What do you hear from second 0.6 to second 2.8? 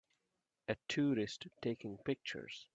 A tourist taking pictures.